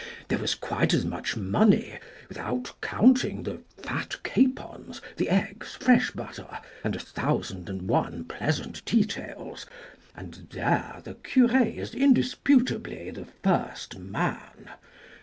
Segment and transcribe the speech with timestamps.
[0.29, 6.57] There was quite as much money, without counting the fat capons, the eggs, fresh butter,
[6.83, 9.67] and a thousand and one pleasant details,
[10.15, 14.69] and there the cure is indisputably the first man.